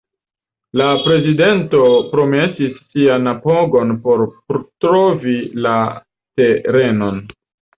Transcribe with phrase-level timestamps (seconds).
[0.79, 1.81] La prezidento
[2.13, 4.25] promesis sian apogon por
[4.87, 5.75] trovi la
[6.41, 7.25] terenon.